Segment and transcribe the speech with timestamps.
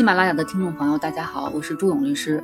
[0.00, 2.42] 喜马拉雅的听众朋友，大家好，我是朱勇律师。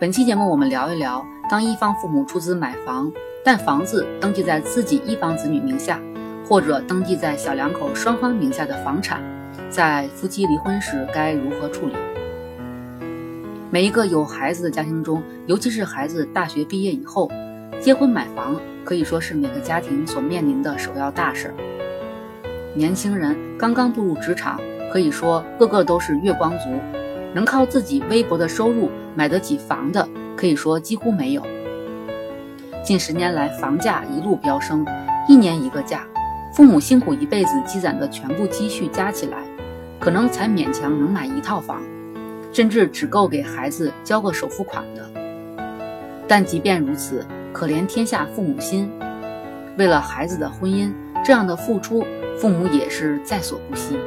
[0.00, 3.08] 本期节目我们聊一聊，当一方父母出资买房，
[3.44, 6.00] 但房子登记在自己一方子女名下，
[6.44, 9.22] 或者登记在小两口双方名下的房产，
[9.70, 11.94] 在夫妻离婚时该如何处理？
[13.70, 17.30] 每一个有孩子的家庭中，尤其是孩子大学毕业以后，
[17.80, 21.54] 结婚买房可以说是每个家庭所面临的首要大事。
[22.74, 24.60] 年轻人刚刚步入职场。
[24.92, 26.70] 可以说，个个都是月光族，
[27.34, 31.42] 能靠自己微薄的收入买得起房的，可以说几乎没有。
[32.82, 34.86] 近十年来，房价一路飙升，
[35.28, 36.06] 一年一个价，
[36.54, 39.36] 父母辛苦一辈子积攒的全部积蓄加起来，
[40.00, 41.82] 可能才勉强能买一套房，
[42.50, 45.06] 甚至只够给孩子交个首付款的。
[46.26, 48.90] 但即便如此，可怜天下父母心，
[49.76, 50.90] 为了孩子的婚姻，
[51.22, 52.06] 这样的付出，
[52.38, 53.98] 父母也是在所不惜。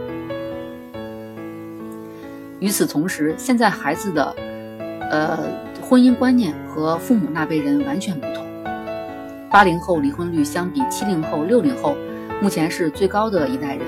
[2.61, 4.35] 与此同时，现在孩子的，
[5.09, 5.39] 呃，
[5.81, 8.45] 婚姻观念和父母那辈人完全不同。
[9.49, 11.97] 八零后离婚率相比七零后、六零后，
[12.39, 13.83] 目前是最高的一代人，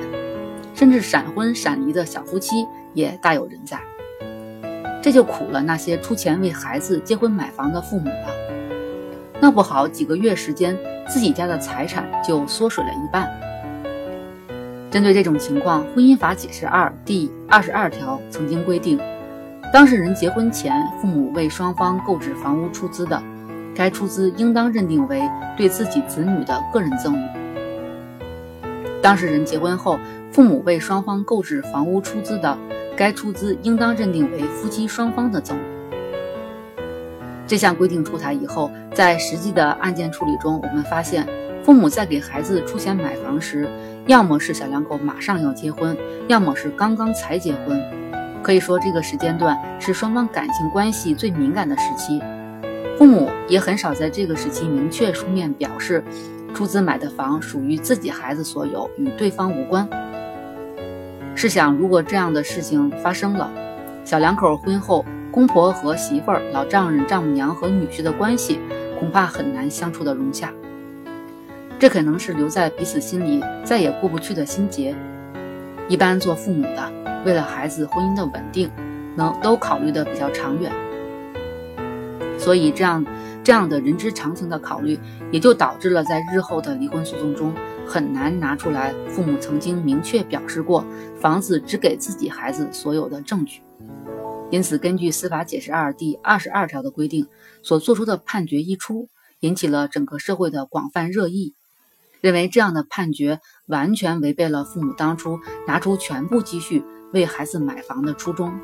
[0.73, 3.79] 甚至闪婚闪离的小夫妻也大有人在。
[5.03, 8.27] 这就苦了那些出钱为孩子结婚买房的父母了，
[9.39, 10.75] 闹不好几个月时间，
[11.07, 13.31] 自己家的财产就缩水了一半。
[14.93, 18.99] 针对这种情况，《婚姻法解释二》第二十二条曾经规定，
[19.73, 23.19] 当事人结婚前父母为双方购置房屋出资的，
[23.73, 25.23] 该出资应当认定为
[25.57, 27.27] 对自己子女的个人赠与；
[29.01, 29.99] 当事人结婚后
[30.31, 32.55] 父母为双方购置房屋出资的，
[32.95, 35.61] 该出资应当认定为夫妻双方的赠与。
[37.47, 41.27] 这项规定出台以后，在实际的案件处理中，我们发现。
[41.63, 43.69] 父母在给孩子出钱买房时，
[44.05, 45.97] 要么是小两口马上要结婚，
[46.27, 47.81] 要么是刚刚才结婚。
[48.43, 52.21] 可以说，这个时间段是双方感情关系最敏感的时期。
[52.97, 56.03] 父母也很少在这个时期明确书面表示，
[56.53, 59.87] 出资买的房属于自己孩子所有，与对方无关。
[61.33, 63.49] 试想，如果这样的事情发生了，
[64.03, 68.59] 小两口婚后，公婆和媳妇儿、老丈人、丈母娘和女婿的关系，
[68.99, 70.51] 恐怕很难相处的融洽。
[71.83, 74.95] 这可能是留在彼此心里再也过不去的心结。
[75.89, 76.93] 一般做父母的，
[77.25, 78.71] 为了孩子婚姻的稳定，
[79.17, 80.71] 能都考虑的比较长远。
[82.39, 83.05] 所以这样
[83.43, 84.97] 这样的人之常情的考虑，
[85.29, 87.53] 也就导致了在日后的离婚诉讼中，
[87.85, 90.85] 很难拿出来父母曾经明确表示过
[91.19, 93.61] 房子只给自己孩子所有的证据。
[94.51, 97.27] 因此，根据司法解释二第二十二条的规定，
[97.61, 99.09] 所做出的判决一出，
[99.41, 101.55] 引起了整个社会的广泛热议。
[102.23, 108.57] 认为这样的判决完全违背了父母当初拿出全部积蓄为孩子买房的初衷。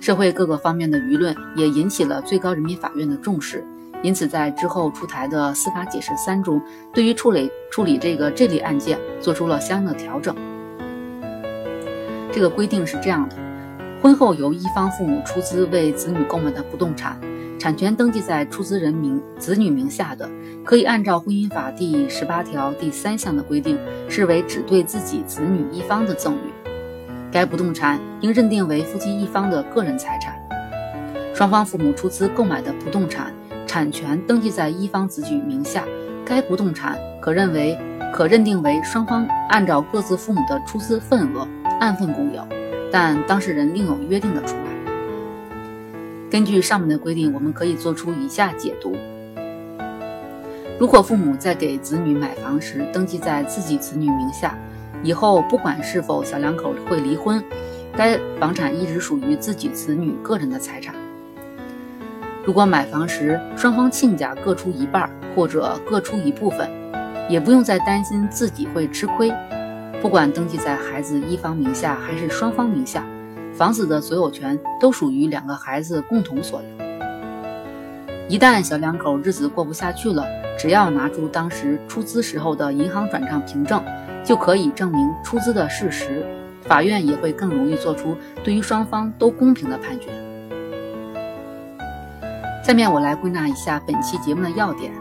[0.00, 3.64] 社会各个方面的舆论也引起了最高人民法院的重视，
[4.02, 6.60] 因此在之后出台的司法解释三中，
[6.92, 10.34] 对于处理处理这个这类案件做出了相应的调整。
[12.32, 13.36] 这个规定是这样的：
[14.02, 17.16] 婚后由一方父母出资为子女购买的不动产。
[17.60, 20.26] 产权登记在出资人名子女名下的，
[20.64, 23.78] 可以按照《婚姻法》第十八条第三项的规定，
[24.08, 26.70] 视为只对自己子女一方的赠与。
[27.30, 30.34] 该不动产应认定为夫妻一方的个人财产。
[31.34, 33.30] 双方父母出资购买的不动产，
[33.66, 35.84] 产权登记在一方子女名下，
[36.24, 37.78] 该不动产可认为
[38.10, 41.46] 可认定为双方按照各自父母的出资份额
[41.78, 42.42] 按份共有，
[42.90, 44.59] 但当事人另有约定的除外。
[46.30, 48.94] 根据上面的规定，我们可以做出以下解读：
[50.78, 54.56] 如果父母在给子女买房时登记在自己子女名下，
[55.02, 57.42] 以后不管是否小两口会离婚，
[57.96, 60.94] 该房产一直属于自己子女个人的财产。
[62.44, 66.70] 如果买房时双方亲家各出一半或者各出一部分，
[67.28, 69.32] 也不用再担心自己会吃亏。
[70.00, 73.04] 不管登记在孩子一方名下还是双方名下。
[73.52, 76.68] 房子的所有权都属于两个孩子共同所有。
[78.28, 80.24] 一旦小两口日子过不下去了，
[80.56, 83.82] 只要拿出当时出资时候的银行转账凭证，
[84.24, 86.24] 就可以证明出资的事实，
[86.62, 90.08] 法院也会更容易做出对于双方都公平的判决。
[92.62, 94.92] 下面我来归纳一下本期节目的要点：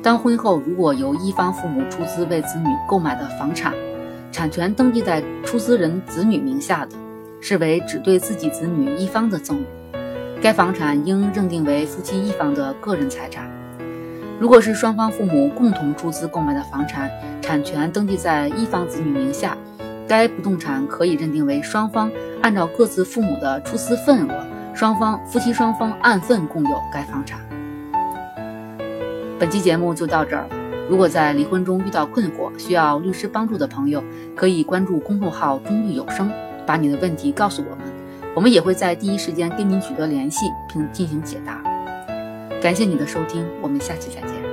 [0.00, 3.74] 当婚后如果由一方父母出资为子女购买的房产，
[4.30, 6.96] 产权登记在出资人子女名下的。
[7.40, 9.64] 视为只对自己子女一方的赠与，
[10.42, 13.50] 该房产应认定为夫妻一方的个人财产。
[14.38, 17.10] 如果是双方父母共同出资购买的房产，
[17.42, 19.56] 产权登记在一方子女名下，
[20.06, 22.10] 该不动产可以认定为双方
[22.42, 27.40] 按照各自父母的出资份额，双方夫妻双方按份共有该房产。
[29.38, 30.46] 本期节目就到这儿。
[30.88, 34.02] 如果在离婚中遇到困惑，需要律师帮助的朋友，
[34.34, 36.30] 可以关注公众号“中律有声”，
[36.66, 37.84] 把你的问题告诉我们，
[38.34, 41.62] 我们也会在第一时间跟您取得联系并进行解答。
[42.60, 44.49] 感谢你的收听，我们下期再见。